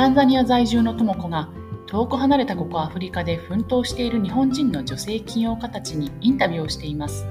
[0.00, 1.50] タンザニア在住の智子が
[1.86, 7.26] 遠く離れたここアフリカで奮闘している日本人の女性起業家たちにインタビューをしています。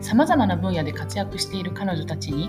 [0.00, 2.48] さまざまな分野で活躍している彼女たちに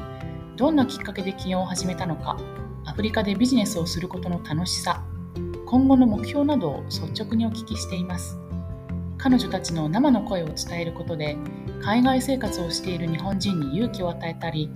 [0.55, 2.38] どんなきっかけで起業を始めたのか
[2.85, 5.03] アフリカでビジネスをすることの楽しさ
[5.66, 8.39] 今後の目標などを率直にお聞きしています。
[9.17, 11.35] 彼女たちの生の声を伝えることで
[11.84, 14.70] 海外生活をしている日本人に勇気を与えたり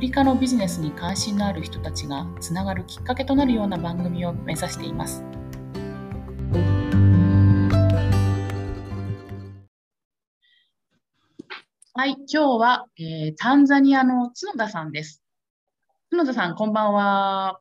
[0.00, 5.22] リカのビジネスに関心のある人たちがつながるきっかけとなるような番組を目指しています。
[11.92, 15.22] はい、今日は、えー、タンザニアの角田さんです。
[16.10, 17.60] 角田さん、こんばんは。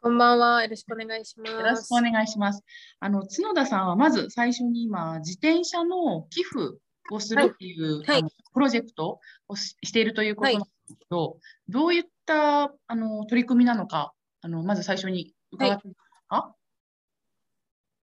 [0.00, 0.62] こんばんは。
[0.62, 1.52] よろしくお願いします。
[1.52, 2.64] よろしくお願いします。
[3.00, 6.78] あの角田さんはまず最初に今自転車の寄付
[7.10, 8.22] をするっていう、はい。
[8.22, 16.54] はい、プロジェクトをしているということなんですけど、はい、どういったあの取り組みなのかあのまず最初に伺っていいですか、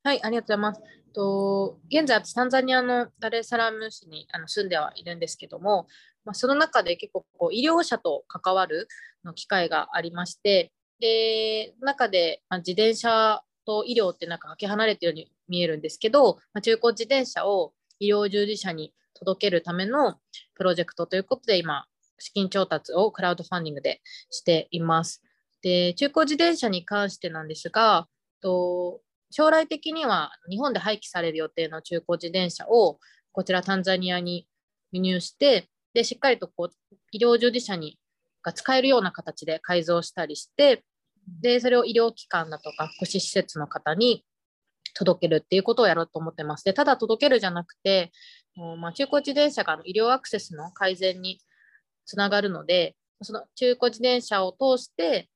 [0.05, 0.83] はい、ありがとうございます。
[1.13, 5.89] と現在、タンザニアのダレサラム市にあの住んではいるんですけども、
[6.25, 8.89] まあ、その中で結構こう医療者と関わる
[9.25, 20.17] の機会がありまして、で中で、まあ、自転車と医療ってなんかかけ離れてるように見えるんですけど、まあ、中古自転車を医療従事者に届けるための
[20.55, 21.87] プロジェクトということで今
[22.19, 25.23] 資金調達をクラウドファンディングでしています。
[25.63, 28.07] で中古自転車に関してなんですが
[28.41, 32.99] と将来的には日本で廃棄される予定の中古自転車を
[33.33, 34.47] こちらタンザニアに
[34.93, 37.99] 輸入してでしっかりとこう医療従事者に
[38.43, 40.85] が使えるような形で改造したりして
[41.41, 44.25] でそれを医療機関だとか福祉施設の方に
[44.95, 46.65] 届けるっていうことをやろうと思ってます。
[46.65, 48.13] でただ届けるじゃなくて、
[48.79, 51.41] まあ、中古自転車が医療アクセスの改善に
[52.07, 55.29] つながるので、その中古自転車を通して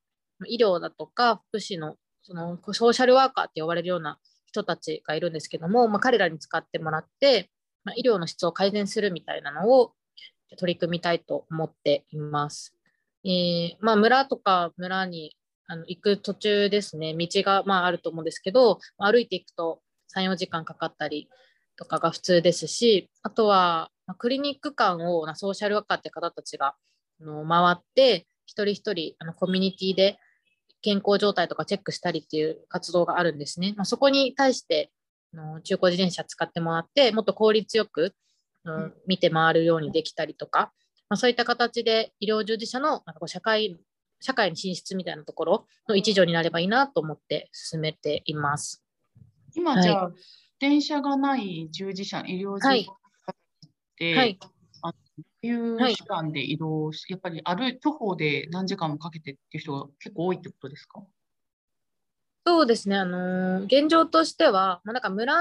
[0.47, 7.51] 医療だとか福祉のそのソーシャルワーカーって呼ばれるような人たちがいるんですけども、まあ、彼らに使ってもらって、
[7.85, 9.93] まあ、医療の質を改善するみたいなのを
[10.59, 12.77] 取り組みたいと思っています。
[13.25, 15.37] えー、まあ、村とか村に
[15.73, 19.81] あの行く途中ですね、道がまああると思うんですけど、歩いていくと
[20.15, 21.31] 3、4時間かかったり
[21.77, 26.75] とかが普通ですし、あとはクリニック間をソーシャルワーカーって方たちが
[27.23, 30.19] あの回って、一人一人あのコミュニティで
[30.83, 33.73] 健康状態とかチェックしたりっていう活動があるんですね。
[33.75, 34.91] まあ、そこに対して
[35.65, 38.13] 中古自転車使ってもらって、もっと効率よく、
[38.65, 40.71] うん、見て回るようにできたりとか、
[41.09, 43.79] まあ、そういった形で医療従事者のなんかこう社会
[44.23, 48.83] 社会に進出みたいなところの一助になればいいなと思って進めています。
[49.55, 50.15] 今、じゃあ、はい、
[50.61, 52.95] 電車がない従事者、医療従事者
[53.99, 54.39] で、はい、
[54.83, 54.89] あ
[55.43, 55.51] い。
[55.51, 61.03] う時間で移動し、やっぱり歩徒歩で何時間もかけてっていう人が結構多いってことですか？
[62.47, 65.35] そうですね、あのー、現状としては、まあ、なんか村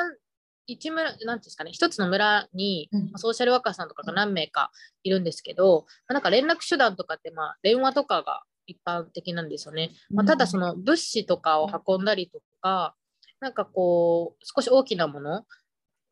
[0.68, 4.72] 一村、なんですかね、一つの村に、ソーシャルワーカーさんとかが何名か
[5.04, 9.92] いるんですけど、まあ、なんか連絡手段とかって、まあ、電話とかが一般的なんですよね。
[10.10, 12.96] まあ、ただ、その物資とかを運んだりとか、
[13.40, 15.46] なんかこう、少し大きなもの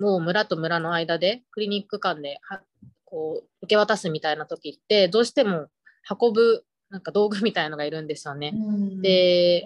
[0.01, 2.61] を村と村の間で、クリニック間では
[3.05, 5.67] こう受け渡すみたいな時って、どうしても
[6.09, 8.53] 運ぶなんか道具みたいのがいるんですよね。
[9.01, 9.63] で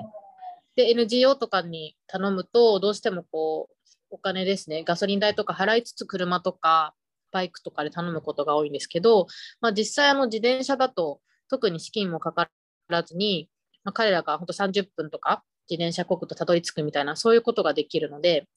[0.76, 3.76] で NGO とかに頼むとどうしてもこう
[4.10, 6.94] お金ですね、ガソリン代とか払いつつ車とか
[7.32, 9.28] バイクとかで頼むことが多いんですけど、
[9.60, 12.50] まあ、実際あの自転車だと特に資金もかか
[12.88, 13.50] らずに、
[13.84, 18.48] まあ、彼らが本当30分とか自転車国とたどり着くみたいなそういうことができるので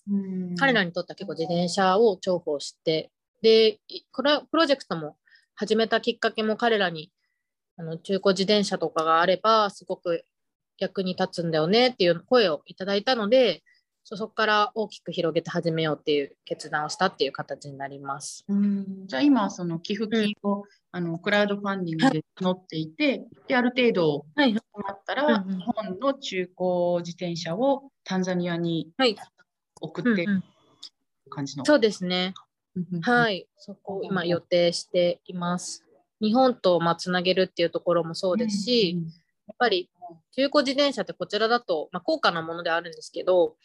[0.59, 3.11] 彼らにとっては結構自転車を重宝して
[3.43, 3.79] で
[4.13, 5.17] これプロジェクトも
[5.55, 7.13] 始めたきっかけも彼らに
[7.79, 10.25] あの中古自転車とかがあればすごく
[10.79, 13.63] 役に立つんだよねっていう声をいただいたので
[14.15, 18.45] そこから大きく広げて始めようっていう決断をしたっていう形になります。
[18.47, 19.07] うん。
[19.07, 20.63] じゃあ今その寄付金を、うん、
[20.93, 28.93] あのクラウドファンディングで募っていて、はい、である程度集まったら、はい、日本の中古自転車をタンザニアに
[29.81, 30.43] 送ってる
[31.29, 32.33] 感じの、そうですね。
[33.03, 35.85] はい、そこを今予定しています。
[36.21, 38.97] 日本とまあつなげるっていうところもそうですし、
[39.49, 39.91] やっぱり
[40.37, 43.57] 中古自転車ってこちらだと、まあ、高価なものであるんですけど、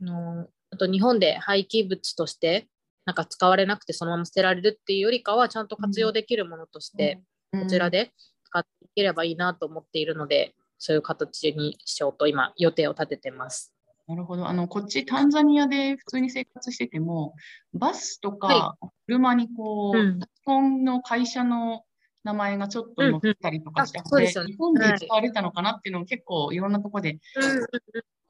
[0.00, 2.68] のあと日本で廃棄物として
[3.06, 7.20] なんか使われなくてそのまま捨てられるっていうよりかはちゃんと活用できるものとして
[7.52, 8.12] こちらで
[8.44, 13.74] 使っていければいいなと思っているのでそういう形にしようと今予定を立ててます。
[14.10, 14.48] なるほど。
[14.48, 17.34] あの、こっちタンザニアで普通に生活してても、
[17.74, 18.76] バスとか
[19.06, 21.84] 車にこう、はいうん、日本の会社の
[22.24, 24.18] 名前がちょっと載ってたりとかして、うん。
[24.18, 24.32] うんね。
[24.46, 27.20] 日本で使われたのかなっていうのも結構いろんなところで、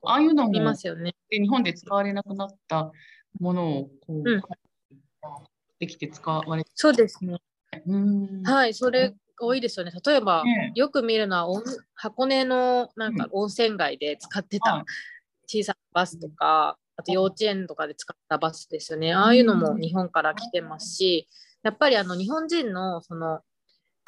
[0.05, 1.15] ああいうのもいますよね。
[1.29, 2.91] で日本で使われなくなった
[3.39, 4.43] ものをこう、うん
[5.79, 7.39] できて使われて、そうですね。
[7.87, 9.93] うんはい、それ多いですよね。
[10.07, 11.63] 例えば、ねよく見るのは温
[11.95, 14.85] 箱根のなんか温泉街で使ってはいた
[15.47, 19.15] 小さなバスとか、あと幼稚園とかで使ったバスですよね。
[19.15, 21.27] ああいうのも日本から来てますし、
[21.63, 23.41] やっぱりあの日本人のその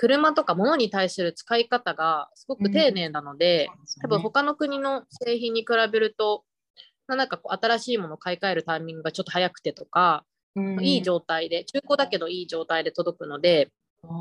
[0.02, 3.70] 車とか物に対する使い方がすごく丁寧なので、
[4.00, 6.42] 多分他の国の製品に比べると、
[7.06, 10.24] なんかこう新しいものを買い替えるタイミングがちょっと早くてとか、
[10.56, 13.70] うんいい状態で、中古だけどいい状態で届くので、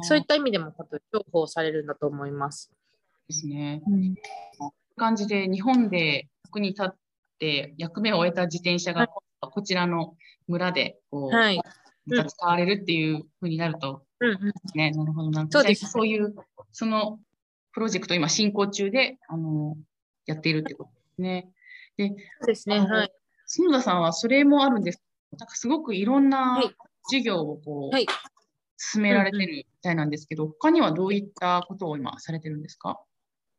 [0.04, 2.72] そういった意味でも多分重宝されるんだと思います。
[3.28, 3.82] ですね。
[4.96, 6.96] 感じで日本で役に立っ
[7.40, 9.08] て役目を終えた自転車はい
[9.42, 10.16] がこちらの
[10.48, 11.60] 村でこう、はい。
[12.06, 14.04] また使われるっていうふうになると。
[14.76, 15.48] ね、なるほどな。
[15.50, 16.34] そうですそういう
[16.72, 17.20] その
[17.74, 19.78] プロジェクト今進行中であの
[20.26, 21.50] やっているってことですね。
[21.98, 22.80] で、そうですね。
[22.80, 23.12] はい。
[23.58, 25.02] 角田さんはそれもあるんです。
[25.38, 26.76] なんかすごくいろんなはい
[27.06, 28.08] 授業をこう、はい
[28.84, 33.00] 進められてるみたいなんですけど、他にはどういったことを今されてるんですか？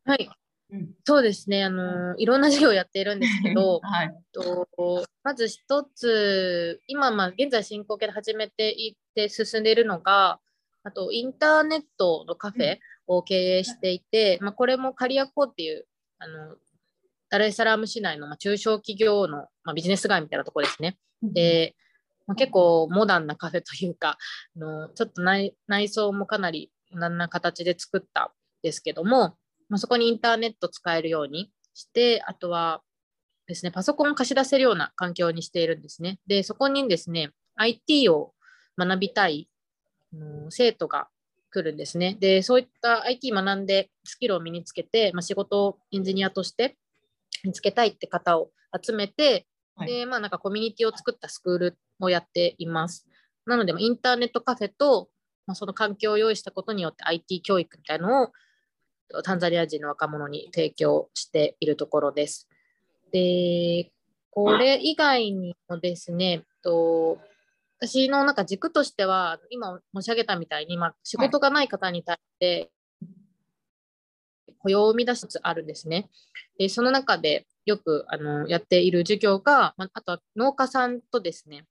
[0.05, 0.29] はい。
[0.73, 1.65] うん、そうですね。
[1.65, 4.15] あのいろんな授業をやっているんですけど、 はい。
[4.33, 4.67] と
[5.23, 10.41] まず一つ、今、まあ、現在進行形で始めていって進んでいるのが、
[10.83, 15.87] あとインターネットのカフェを経営していて、まあ、これもカリアコっていう
[16.19, 16.57] あの
[17.29, 20.97] ダルエサラーム市内のまあ中小企業の、まあ、ビジネス街みたいなところですね。
[21.23, 21.77] で、
[22.27, 24.17] まあ、結構モダンなカフェというか、
[24.57, 28.29] あのちょっと内内装もかなりモダンな形で作ったん
[28.63, 29.37] ですけども、
[29.73, 32.83] まあ、そこにインターネット使えるようにして、あとは
[33.47, 36.21] ですね、パソコンを貸し出せるような環境にしているんですね。
[36.27, 38.35] で、そこにですね、IT を
[38.77, 39.49] 学びたい
[40.51, 41.09] 生徒が
[41.51, 42.19] 来るんですね。
[42.21, 46.77] で、そういった IT 学んでスキルを身につけて、まあ、仕事をエンジニアとして
[47.43, 53.07] 見つけたいって方を集めて、はいで、まあなんかコミュニティを作ったスクールをやっています。
[53.47, 55.09] なので、まあインターネットカフェと、
[55.47, 58.33] まあ、その環境を用意したことによって IT 教育みたいなのを
[59.25, 62.49] タンザニア人の若者に提供しているところです。
[63.13, 63.93] で、
[64.31, 67.19] これ以外にもですね、と
[67.81, 72.71] 私のなんか軸としては、今申し上げたみたいに、まあ、仕事がない方に対して
[74.63, 76.09] 雇用を生み出しつつあるんですね。
[76.59, 81.67] でその中でよくあのやっている授業が、まあ、とは農家さんとですね、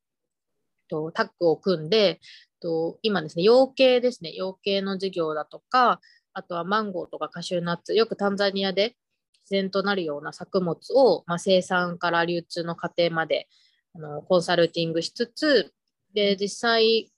[0.89, 2.19] とタッグを組んで、
[2.61, 6.01] と今ですね、養鶏ですね、養鶏の授業だとか、
[6.33, 8.95] あとはマンゴーとかカシューナッツ、よくタンザニアで
[9.43, 13.47] 自然となるような作物を、まあ、生産から流通の過程まで
[13.93, 15.73] あのコンサルティングしつつ、
[16.13, 17.11] で実際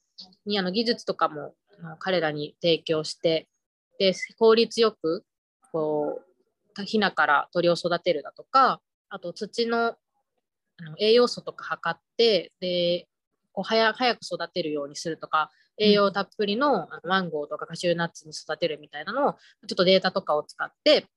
[0.45, 1.53] にあの技術とかも
[1.99, 3.47] 彼らに提供して、
[3.99, 5.23] で効率よく
[5.71, 6.21] こ
[6.77, 9.95] うヒナから鳥を育てるだとか、あと土の
[10.79, 13.07] あの栄養素とか測って、で
[13.51, 19.39] こう早く育てるようにするとか、栄養たっぷりのマンゴーとかカシューナッツに育てるみたいなのを、ちょ
[19.73, 21.07] っとデータとかを使って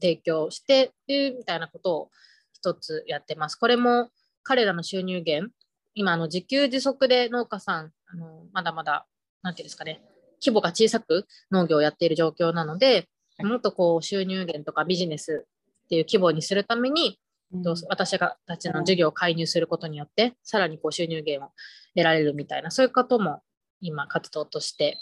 [0.00, 2.10] 提供してっていうみたいなことを
[2.54, 3.56] 一つやってます。
[3.56, 4.10] これも
[4.42, 5.52] 彼らの収入源、
[5.94, 9.06] 今あの自給自足で農家さん、あのまだまだ、
[9.42, 10.02] なんていうんですかね、
[10.40, 13.08] 規模が小さく農業をやっている状況なので、
[13.40, 15.46] もっとこう収入源とかビジネス
[15.84, 17.18] っていう規模にするために、
[17.62, 21.50] と私がたちの授業を介入することによって、さらにこう収入源を
[21.94, 23.42] 得られるみたいな、そういうことも
[23.82, 24.96] 今活動として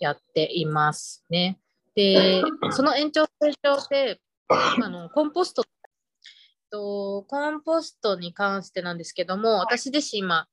[0.00, 1.60] やっていますね。
[1.94, 5.64] で、 その延長線上で、あのコンポスト
[6.70, 10.48] と、コンポストに関してなんですけども、私自身今、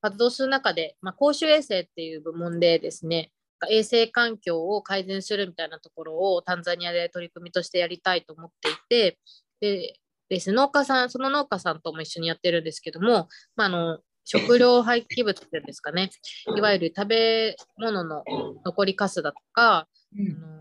[0.00, 3.32] 活動する中で、まあ、公衆衛生っていう部門でですね、
[3.68, 9.18] 衛生環境を改善するみたいなところをタンザニアで取り組みとしてやりたいと思っていて、
[9.60, 10.00] で
[10.30, 13.98] ですね、農家さん、その農家さんとも一緒にやってるんですけども、まあ、あの
[14.32, 16.10] 食料廃棄物っていうんですかね、
[16.56, 18.22] いわゆる食べ物の
[18.64, 20.60] 残りかすだとか、うんあの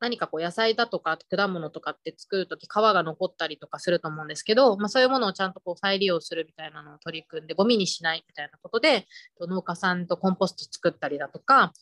[0.00, 9.06] 何かこう野菜だとか果物とかって作るとき皮が残ったりとかすると思うんですけど、まあ、そういうものをちゃんとこう再利用するみたいなのを取り組んでゴミにしないみたいなことで
[9.40, 11.72] 農家さんとコンポスト作ったりだとか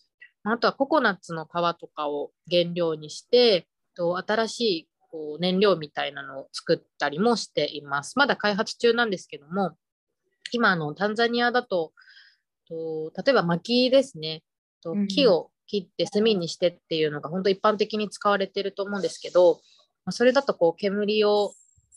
[0.45, 1.49] あとはココナッツの皮
[1.81, 8.19] とかを原料にしてと新しいこう燃料みたいなのを作ったりもしています。
[8.19, 9.77] まだ開発中なんですけども
[10.53, 11.93] 今あのタンザニアだと
[12.69, 14.43] と例えば薪ですね。
[14.83, 19.61] とうん木を切って炭にしてっていうのが本当一般的に使われてると思うんですけど、
[20.05, 21.53] まあ、それだとこう煙を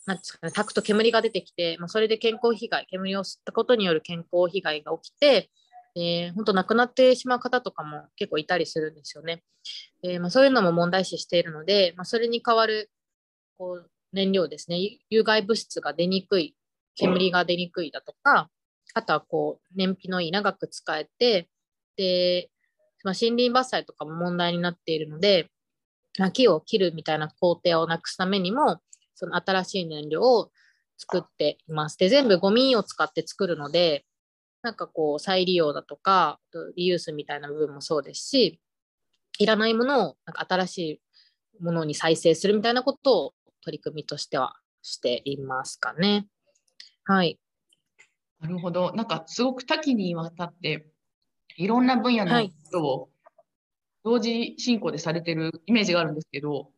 [0.06, 5.50] なんですかね、炊くと煙が出てきて、まあ、それで健康被害、煙を吸ったことによる健康被害が起きて、
[5.96, 9.44] で本当亡くなってしまう方とかも結構いたりするんですよね。
[10.02, 12.92] でまあ、そういうのも問題視しているので、まあ、それに代わる
[13.58, 14.78] こう燃料ですね。
[15.10, 16.56] 有害物質が出にくい
[16.96, 18.50] 煙が出にくいだとか
[18.94, 21.50] あとはこう燃費のいい長く使えて
[21.98, 22.50] で、
[23.04, 25.50] まあ、森林伐採とかも問題になっているので
[26.34, 28.82] 木を切るみたいな工程をなくすためにも
[29.16, 30.52] その新しい燃料を
[30.98, 31.98] 作っています。
[31.98, 34.06] で全部ゴミを使って作るので
[34.62, 36.40] なんかこう再利用だとか
[36.76, 38.60] リユースみたいな部分もそうですし
[39.40, 40.78] いらないものをなんか新し
[41.60, 43.34] いものに再生するみたいなことを
[43.64, 46.28] 取り組みとしてはしていますかね。
[47.06, 47.40] はい。
[48.40, 48.92] なるほど。
[48.94, 50.88] なんかすごく多岐にわたって
[51.58, 53.10] いろんな分野の人を
[54.04, 56.72] 同時進行でされてるイメージがあるんですけど、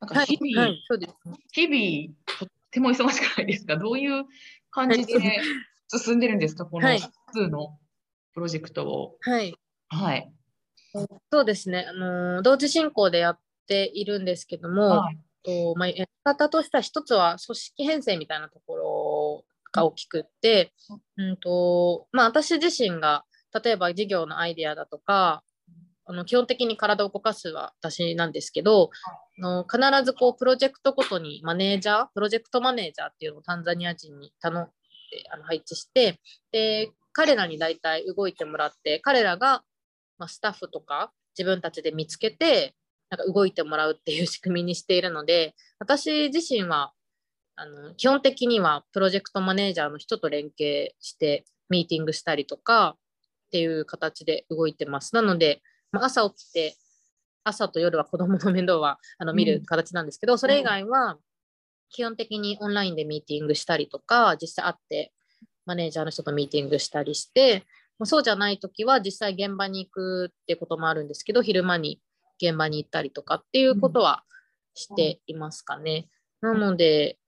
[0.00, 3.76] なんか日々、はいはい、日々とっても忙しくないですか？
[3.76, 4.24] どういう
[4.70, 5.40] 感じで
[5.88, 6.66] 進んでるんですか？
[6.66, 7.78] この普通の
[8.34, 9.16] プロジェクトを。
[9.22, 9.54] はい。
[9.88, 10.30] はい。
[11.30, 11.86] そうですね。
[11.88, 18.85] あの同時進行でやっているんですけども、はい、とまあ、やり方としては一つは組織編成みたいなところ
[19.76, 20.72] が大きくって、
[21.16, 23.24] うんとまあ、私自身が
[23.64, 25.42] 例えば事業のアイデアだとか
[26.06, 28.90] あの基本的に体を動かすは私なんですけど、
[29.38, 34.70] あの必ずこうプロジェクトごとにマネージャープロジェクトマネージャーっていうのをタンザニア人に頼んで
[35.32, 36.20] あの配置して
[36.52, 39.62] で彼らに大体動いてもらって彼らが、
[40.18, 42.74] ま、スタッフとか自分たちで見つけて
[43.10, 46.92] なんか動いてもらうっていう仕組みにしているので私自身は
[47.56, 52.96] あの基本的にはプロジェクトマネージャーの人と連携してミーティングしたりとか
[53.46, 55.14] っていう形で動いてます。
[55.14, 56.76] なので、まあ、朝起きて
[57.44, 61.16] 朝と夜は子供の面倒はあの見る形なんですけど、うん、それ以外は
[61.90, 65.12] 基本的にオンラインでミーティングしたりとか実際会って
[65.64, 67.64] マネージャーの人とミーティングしたりして
[68.04, 72.00] そうじゃない時は実際現場に行くってこともあるんですけど昼間に
[72.42, 74.22] 現場に行ったりとかっていうことは
[74.74, 76.08] していますかね。
[76.40, 77.18] なので、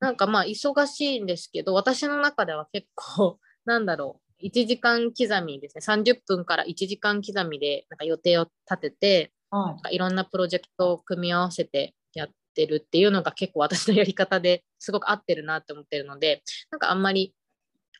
[0.00, 17.34] なんかまあ忙しいんですけど、私の中では結構、 なんだろう、1時間刻みですね、30分から1時間刻みでなんか予定を立てて、はい、いろんなプロジェクトを組み合わせてやってるっていうのが結構 私のやり方ですごく合ってるなって思ってるので、なんかあんまり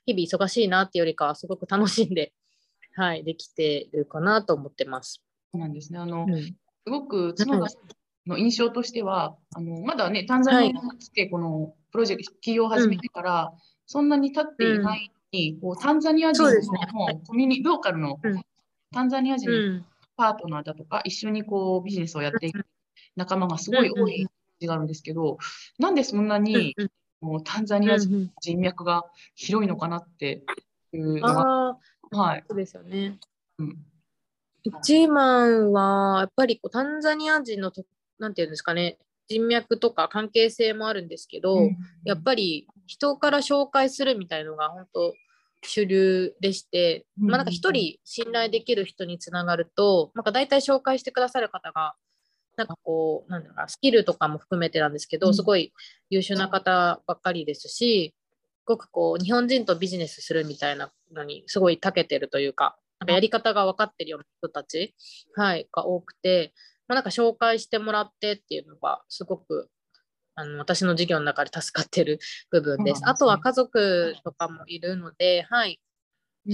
[0.06, 2.32] 日々忙しいなっていうよりかはすごく楽しんで、
[2.94, 5.22] はい、できてるかなと思ってます。
[5.52, 5.98] そうなんですね。
[5.98, 6.54] あの、うん、す
[6.86, 7.74] ごく角田
[8.26, 13.52] の印象としては、あのまだね、タンザニアに来て、このプロジェクト、起業を始めてから、
[13.86, 16.50] そんなに経っていないに、うん、こうタンザニア人の
[17.26, 18.20] コミュニ、ね、ローカルの
[18.92, 19.82] タンザニア人の
[20.14, 22.66] パートナーだとか、一緒にこうビジネスをやっていく
[23.16, 25.38] 仲間がすごい多い感じがあるんですけど、
[25.78, 26.76] なんでそんなに、
[27.22, 30.44] もうタンザニア人脈が広いのかなって
[30.92, 31.78] いうのが、
[32.10, 32.44] はい。
[32.46, 33.18] そうですよね。
[33.58, 33.78] うん。
[34.64, 37.86] 一番は、やっぱりこうタンザニア人のと、
[38.18, 45.14] なんていうんですかね、人脈とか関係性もあるんですけど、うん、やっぱり人から紹介するみたいのが本当
[45.62, 51.94] 主流でして、うん、まあなんか一人信頼できる人につながると、なんか大体紹介してくださる方が、
[52.56, 55.72] なんかこう、なんだろうスキルとかも含めてなんですけど、すごい
[56.10, 58.14] 優秀な方ばっかりですし、
[58.60, 64.94] すごくこう、日本人とビジネスするみたいなのにすごい長けてるというか、なんかやり方が分かってるような人たち、
[65.34, 66.54] はい、が多くて、
[66.88, 69.70] まあ、なんか紹介してもらってっていうのがすごく
[70.36, 72.18] あの私の授業の中で助かってる
[72.50, 72.94] 部分です。
[72.94, 75.80] ですね、あとは家族とかもいるので、はい、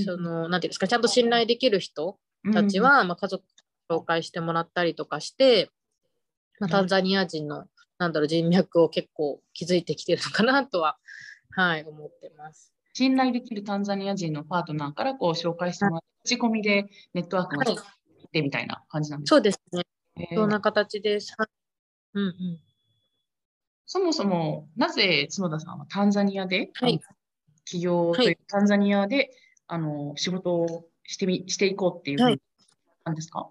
[0.04, 2.18] その、なんていうんですか、ちゃんと信頼できる人
[2.52, 3.44] たちは、まあ、家族
[3.90, 5.70] 紹介してもらったりとかして、
[6.60, 7.66] まあ、タンザニア人の、
[7.98, 10.96] なんだろう、人脈を結構築いてきてるのかなとは、
[11.50, 12.72] はい、思ってます。
[12.94, 17.76] 信頼できるタンザニア人のパートナーからこう紹介してもらって、口コミでネットワークがっ
[18.32, 19.82] てみたいな感じなんですか、そうですね。
[20.34, 21.34] そんな形です。
[22.14, 22.60] うんうん、
[23.86, 27.00] そもそも、なぜ角田さんはタンザニアで、はい、
[27.64, 29.30] 起業という、はい、タンザニアで
[29.66, 33.48] あの仕事をしてみしていこうっていう、なんですか？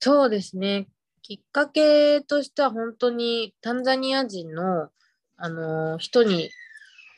[0.00, 0.86] そうですね。
[1.22, 4.90] きっかけとしては本当にタンザニア人の
[5.36, 6.50] あの人に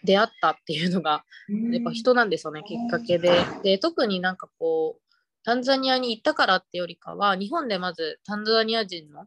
[0.05, 1.25] 出会ったっていうのが
[1.73, 3.33] やっぱ人なんですよねきっかけで。
[3.65, 5.03] で特になんかこう
[5.47, 9.27] タンザニアに行ったからってよりかは日本でまずタンザニア人の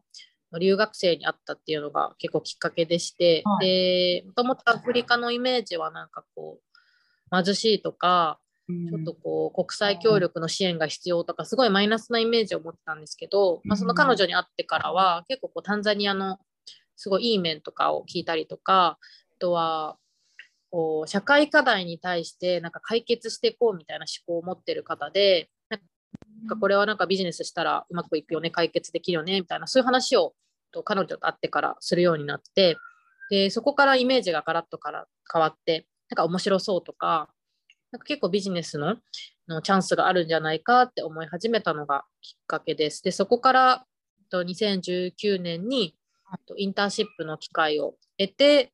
[0.58, 6.58] 留学生に会ったっていうのが結構きっかけでして、はい、でもともとアフリカのイメージはなんかこ
[7.32, 16.38] う貧しいとかちょっとこう国際協力の支援が必要とかすごいマイナスなイメージを持ってたんですけど、まあ、その彼女に会ってからは結構こうタンザニアの
[16.96, 18.98] すごいいい面とかを聞いたりとかあ
[19.38, 19.96] とは
[20.70, 25.48] こう社会課題に対してなんか解決していこうみたいな思考を持ってる方で
[26.60, 30.34] これはなんかビジネスしたらうまくいくよね解決できるよねみたいなそういう話を
[30.72, 32.76] と彼女と会ってからするようになって
[33.30, 37.28] でそこからイメージがガラッとから変わってなんか面白そうとか
[37.92, 38.96] なんか結構ビジネスの
[39.48, 43.02] のチャンスがあるんじゃないかって思い始めたのがきっかけです。
[43.02, 43.84] でそこから
[44.30, 45.96] と2019年に
[46.56, 48.72] インターンシップの機会を得て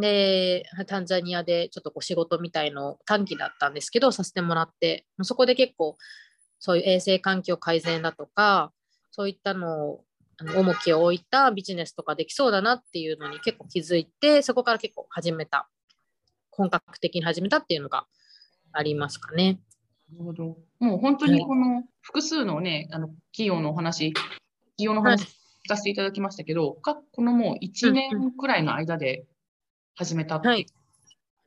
[0.00, 5.96] でタンザニアでちょっとこう仕事みたいの短期だったんですけどさせてもらってそこで結構
[6.62, 8.72] そういう衛生環境改善だとか
[9.10, 10.04] そういったのを
[10.56, 15.68] 重きを置いたビジネスとかできそうだなっていうのに結構気づいてそこから結構始めた。
[16.52, 18.06] 本格的に始めたっていうのが
[18.72, 19.58] ありますかね。
[20.12, 20.58] なるほど。
[20.78, 29.24] もう本当にこの複数のね、あの企業のお話企業の話聞かせていただきましたけど、はい、このもう1年くらいの間で
[29.94, 30.64] 始めたって感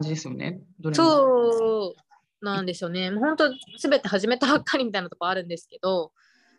[0.01, 0.59] じですよね。
[0.83, 2.04] はい、そう
[2.41, 3.11] なんですよね。
[3.11, 6.11] 本当すべて始めたばっかりみたいなところあるんですけど、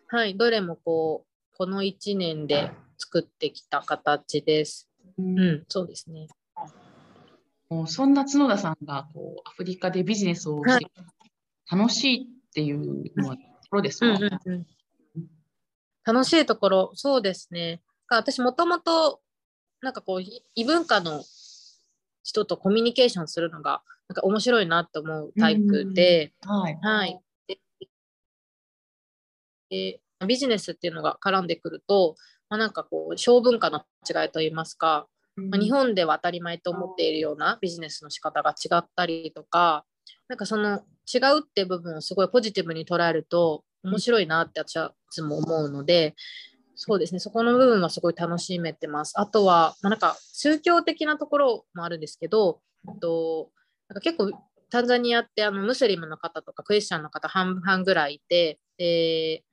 [0.07, 4.89] はい、どれもこうこの1年で作ってきた形です。
[5.17, 6.27] うん、うん、そうですね。
[7.69, 10.85] もうそんな角田さんがこうアフリカでビジネスをして
[11.69, 14.65] 楽しいっていうのはところですか、うんうんうん
[16.07, 17.81] 楽しいところ、そうですね。
[18.07, 19.19] 私もともと
[19.81, 20.23] なんかこう
[20.55, 21.21] 異文化の
[22.27, 27.19] 人とコミュニケーションするのがなんか面白いなと思うタイプで、はい、はい、
[29.69, 32.15] でビジネスっていうのが絡んでくると、
[32.49, 35.07] まあ、なんかこう小文化の違いといいますか、
[35.37, 39.85] まあ、日本では当たり前と思っているようなビジネスの仕方が違ったりとか
[40.27, 40.81] なんかその
[41.11, 46.15] 違うって部分をすごいポジティブに捉えると面白いなって私はいつも思うので、
[46.79, 49.13] そうですね、そこの部分はすごい楽しめてます。
[49.15, 52.61] あとは、まあ、なんか宗教的なところもあるんですけど、
[53.01, 53.49] と
[53.89, 54.31] なんか結構
[54.69, 59.43] タンザニアってあのムスリムの方とかクリスチャンの方半々ぐらいいて、で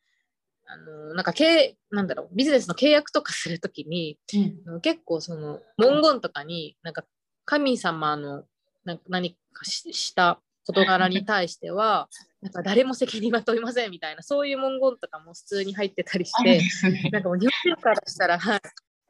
[0.67, 4.19] あのなんか経なんだろうビジネスの契約とかするときに、
[4.67, 7.05] うん、結構その文言とかになんか
[7.47, 8.45] 神様の
[8.85, 12.09] なんか何かした事柄に対しては
[12.43, 18.61] なんか誰も責任は問いませんみたいなそういう文言とかも普通に入ってたりして、ね、なんかもう日本人からしたら、はい、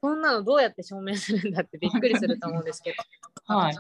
[0.01, 2.95] こんなのどうやって証明するんだってびっくりすると思うんですけ
[3.47, 3.77] ど、はい、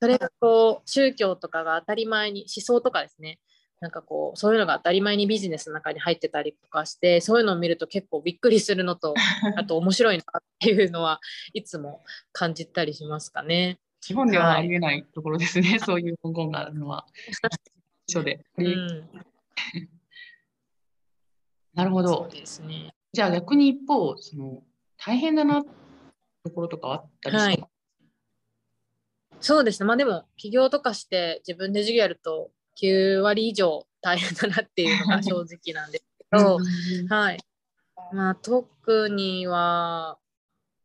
[0.00, 3.38] それがこう宗教とかが当たり前に思想とかですね。
[3.80, 9.14] なんかこうそういうのが当たり前にビジネスの中に入ってたりとかしてそういうのを見ると結構びっくりするのと
[9.56, 11.20] あと面白いなっていうのは
[11.52, 13.78] いつも感じたりしますかね。
[14.06, 17.06] 日本ではありえないところですね、はい、そういう文言があるのは。
[18.06, 18.44] 緒で。
[18.58, 19.08] うん、
[21.74, 22.28] なるほど。
[22.30, 22.94] ですね。
[23.12, 24.62] じゃあ逆に一方、その
[24.98, 25.70] 大変だなと
[26.50, 27.64] ころとかあったりしまはい、
[29.40, 29.86] そうですね。
[29.86, 36.58] まあでも起業とかして自分で授業やると9割以上大変だなっていうのが 正直なんですけど、
[37.08, 37.38] はい。
[38.12, 40.18] まあ特には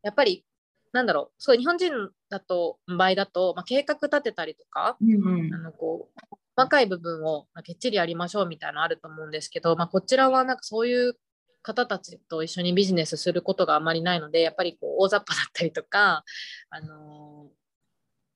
[0.02, 0.44] やっぱり
[0.92, 11.14] なんだろう、そう日本人だと場合だと、まあ、計画立てたりとか、うんうん、あのこう細かい部分をきっちりやりましょうみたいなのあると思うんですけど、まあ、こちらはなんかそういう
[11.62, 16.24] 方たちと一緒にビジネスすることがあまりないのでやっぱりこう大雑把だったりとか、
[16.70, 17.48] あの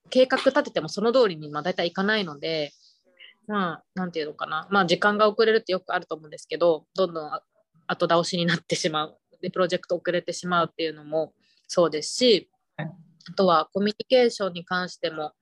[0.07, 2.73] ー、計画立ててもその通りにまあ大体いかないので
[3.47, 4.67] まあ何て言うのかな。
[4.71, 7.31] まあ時間が遅れるってよくあると思うんですけどどんどん
[7.87, 9.19] 後倒しになってしまう。
[9.41, 11.35] でプロジェクト遅れてしまうっていうのも
[11.69, 12.51] そうですし
[13.31, 15.33] あとはコミュニケーションに関しても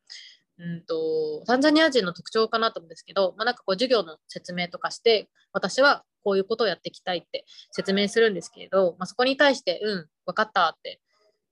[0.59, 11.01] うんと、タンザニア人の特徴かなと思うんですけど、まあ、なんかこう授業の説明とかして私はこういうことをやっていきたいって説明するんですけれど、まあ、そこに対して「うん分かった」って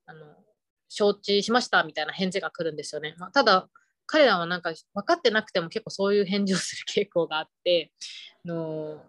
[0.06, 0.36] あの
[0.88, 3.14] 承知しましたみたいな返事が来るんですよね。
[3.18, 3.68] まあ、ただ
[4.06, 7.92] 彼らはなんか分かってなくても結構そういう返事をする傾向があって
[8.44, 9.02] あの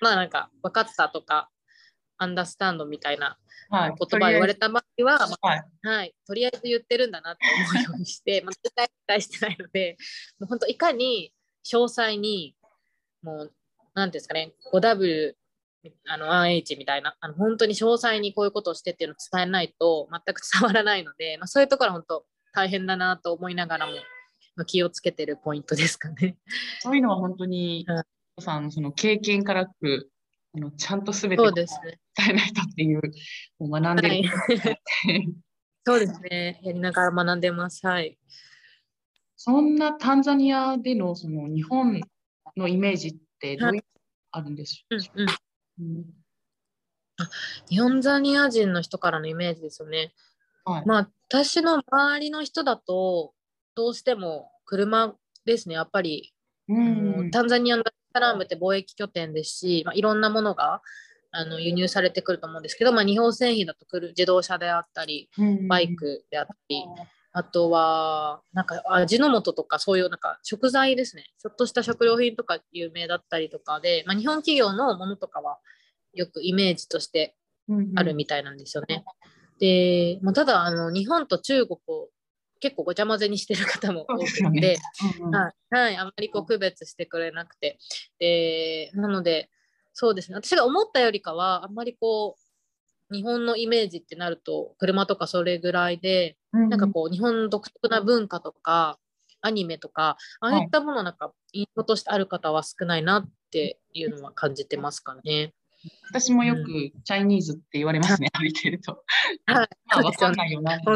[0.00, 1.48] まあなんか分かったとか
[2.22, 3.38] アンダースタンドみたいな
[3.72, 7.40] はい、言葉言われた場合は、まあ、はい、はい、とりあえず言ってるんだなって
[7.72, 9.96] 思うようにして、 まあ、絶対期待してないので、
[10.38, 11.32] もう本当いかに
[11.64, 12.54] 詳細に、
[13.22, 13.52] もう、
[13.94, 15.34] なんですかね、5W、
[16.06, 23.94] あの 1H みたいな、あの本当に詳細にこういうことをしてっていうのを伝えないと全く伝わらないので、まあ、そういうところは本当大変だなと思いながらも、
[24.54, 26.36] まあ、気をつけてるポイントですかね。
[26.80, 30.10] そういうのは本当に、うん、さんその経験からく
[30.54, 31.66] あのちゃんとすべて伝
[32.30, 33.00] えないとっていう、
[33.60, 34.24] う学んでる、はい、
[35.84, 36.60] そうですね。
[36.62, 37.86] やりながら学んでます。
[37.86, 38.18] はい。
[39.36, 42.00] そんなタンザニアでのその日本
[42.56, 43.84] のイメージってどういう、
[44.30, 46.04] あるんでしょうか、うんうんうん
[47.18, 47.28] あ
[47.68, 50.14] 日本ザニア人の人からのイメージですよね。
[50.64, 53.34] はい、まあ私の周りの人だと
[53.74, 56.32] どうしても車ですね、やっぱり、
[56.68, 57.30] うん。
[57.30, 60.82] タンザニアのダルサラームって貿易拠点ですし、まあ、いろんなものが
[61.30, 65.30] あの輸入されてくると思うんですけど、まあ、日本製品だとくる自動車であったり、
[65.68, 66.84] バイクであったり、
[67.32, 71.24] あとは、なんか味の素とかそういうなんか食材ですね。
[71.38, 75.58] ちょっとした食料品とか有名だったりとかで、まあ、日本企業のものとかは
[76.12, 77.34] よくイメージとして
[77.96, 79.04] あるみたいなんですよね。
[79.58, 82.08] で、まあ、ただあの日本と中国を
[82.62, 84.76] 結構ごちゃ混ぜにしてる方も多くて、そうですよね。
[85.20, 85.34] うんうん。
[85.34, 87.78] はい、はい、あまりこう区別してくれなくて。
[88.20, 89.50] で、なので、
[89.92, 92.36] そうですね、私が思ったよりかは、あんまりこ
[93.10, 98.98] う、日本のイメージってなると、車とかそれぐらいで、うんなんかこう、日本独特な文化とか、
[99.40, 105.52] アニメとか、ああいったものなんか印象としてある方は少ないなっていうのは感じてますかね。
[106.08, 109.04] 私もよくチャイニーズって言われますね、 歩いてると。
[109.46, 110.80] はい、まあ、わかんないよな。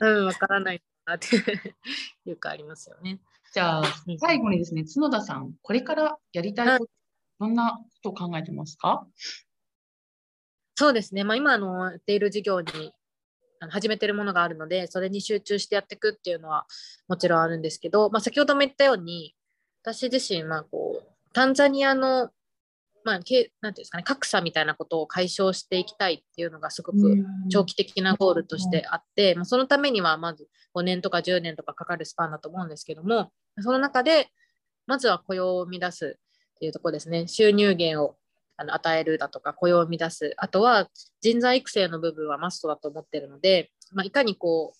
[0.00, 1.36] うん、わからないなって
[2.24, 3.20] いうかありますよね。
[3.52, 6.90] じゃあうん、最後にですね、角田さん、これからやりたいこと、
[7.40, 9.06] どんなことを考えてますか？
[10.78, 12.92] そうですね、まあ、今あのやっている事業に
[13.70, 16.66] 始めているものがあるので、それに集中してやっていくっていうのは
[17.08, 19.34] もちろんあるんですけど、まあ、先ほども言ったように、
[19.82, 22.30] 私自身、まあ、こうタンザニアの、
[23.06, 34.26] まあ、けなんていうんですかね、格差みたいなことを解消していきたいっていうのがすごく長期的なゴールとしてあって、まあ、そのためにはまず5年とか10年とかかかるスパンだと思うんですけども、その中で
[34.88, 36.18] まずは雇用を生み出す
[36.56, 38.16] っていうところですね、収入源を
[38.56, 40.88] あの与えるだとか雇用を生み出す、あとは
[41.20, 44.78] 人材育成の部分はマストだと思ってるので、まあ、いかにこう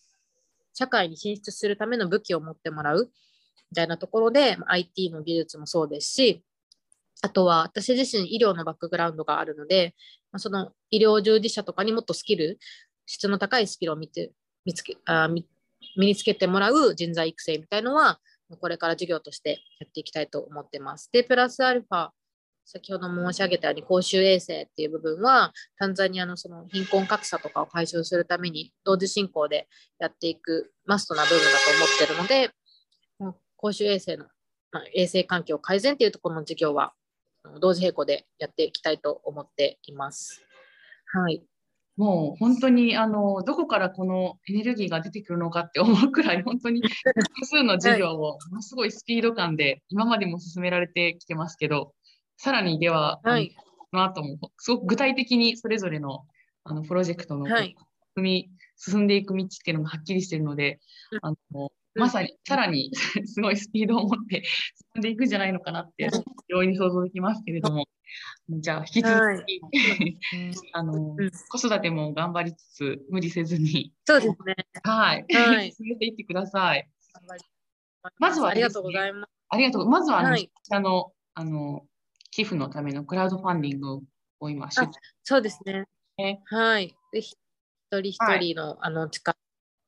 [0.75, 3.09] 社会に進出するための武器を持ってもらう
[3.71, 6.43] みたいなところで、まあ IT の技術もそうですし、
[7.23, 9.95] あとは私自身医療のバックグラウンドがあるので、
[10.33, 12.59] まあ、その医療従事者とかにもっとスキル、
[13.07, 14.33] 質の高いスキルを見て
[14.65, 15.47] 見つけあ身
[15.97, 18.19] につけてもらう人材育成みたいのは、
[18.61, 21.11] これから授業としてやっていきたいと思ってます。
[21.13, 22.11] で、プラスアルファ、
[22.65, 32.51] 先ほど申し上げたように公衆衛生っていう部分は、タンザニアのその貧困格差とかを解消するために、同時進行でやっていくマストな部分だと思ってるので、
[33.57, 34.27] 公衆衛生の、
[34.73, 36.93] まあ、衛生環境改善っていうところの授業は、
[37.61, 40.45] 同時並行でやっていきたいと思っています。
[41.13, 41.43] はい。
[41.97, 51.95] もう本当にあのどこからこのエネルギーが出てくるのかって思うくらい本当に複数の授業をものすごいスピード感で今までも進められてきてますけど
[52.37, 53.57] さらにでは、はい。
[53.91, 56.27] この後もすごく具体的にそれぞれの
[56.65, 57.75] あのプロジェクトのはい
[58.17, 60.81] 進み進んでいく道っていうのがはっきりしているので、
[61.13, 62.91] うんあのまさにさらに
[63.27, 66.25] すごいスピードを持って進んでいくんじゃないのかなってうん。
[66.49, 67.87] 容易に想像できますけれども、
[68.49, 69.47] じゃあ引き続き、はい。
[70.73, 71.31] あの、うん。
[71.49, 74.55] 子育ても頑張りつつ、無理せずに、そうですね。
[74.85, 75.73] はい、はい。
[75.73, 76.89] 進めていってください。
[78.19, 79.31] まずはありがとうございます。
[79.49, 79.89] ありがとう。
[79.89, 80.47] まずは、あの、はい。
[80.47, 81.87] こちらの、あの、
[82.31, 84.03] 寄付のためのクラウドファンディング
[84.41, 85.87] を今、そうですね。
[86.17, 86.43] ね。
[86.47, 86.95] はい。
[87.13, 87.37] ぜひ、
[87.91, 89.37] 一人一人の、あの力、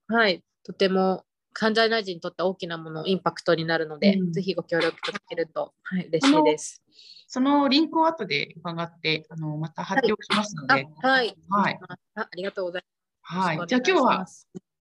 [0.08, 1.24] はい、とても、
[1.58, 6.84] 関西大臣にとって大きなもの、インパクトになるので、うんぜひご協力いただけると、はい、嬉しいです。
[7.26, 11.36] そのリンクを後で伺って、あの、また発表しますのあで、はい。
[11.48, 11.78] はい。
[12.14, 12.84] あありがとうござい
[13.22, 13.58] はい。
[13.58, 13.68] ます。
[13.70, 14.26] じゃあ今日は。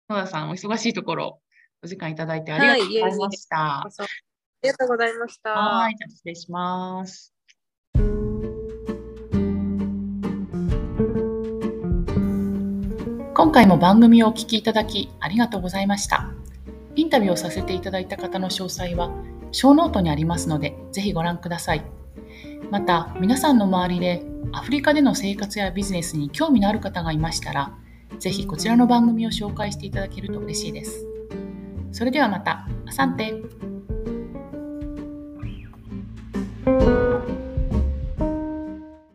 [0.10, 1.42] 野田さん、お忙しいところ、
[1.82, 3.58] お時間いただいてありがとうございました。
[3.80, 3.88] あ
[4.62, 5.52] りがとうございました。
[5.52, 5.96] はい。
[6.10, 7.34] 失礼します。
[13.34, 16.34] 今回も番組をお聞きいただきありがとうございました。
[16.96, 19.12] インタビューをさせていただいた方の詳細は、
[19.52, 21.84] ショーノートにありますので、ぜひご覧ください。
[22.72, 27.74] また、皆さんの周りでアフリカでの生活やビジネスに興味のある方がいましたら、
[28.20, 31.06] ぜひこちらの番組を紹介していただけると嬉しいです。
[31.92, 33.36] それではまた、 Asante